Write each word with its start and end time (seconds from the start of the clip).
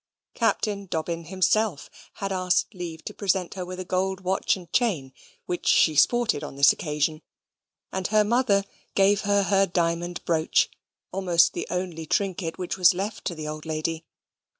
Captain 0.33 0.87
Dobbin 0.87 1.25
himself 1.25 1.87
had 2.13 2.31
asked 2.31 2.73
leave 2.73 3.05
to 3.05 3.13
present 3.13 3.53
her 3.53 3.63
with 3.63 3.79
a 3.79 3.85
gold 3.85 4.17
chain 4.73 5.03
and 5.03 5.11
watch, 5.13 5.21
which 5.45 5.67
she 5.67 5.93
sported 5.95 6.43
on 6.43 6.55
this 6.55 6.73
occasion; 6.73 7.21
and 7.91 8.07
her 8.07 8.23
mother 8.23 8.63
gave 8.95 9.21
her 9.21 9.43
her 9.43 9.67
diamond 9.67 10.25
brooch 10.25 10.71
almost 11.11 11.53
the 11.53 11.67
only 11.69 12.07
trinket 12.07 12.57
which 12.57 12.79
was 12.79 12.95
left 12.95 13.25
to 13.25 13.35
the 13.35 13.47
old 13.47 13.63
lady. 13.67 14.03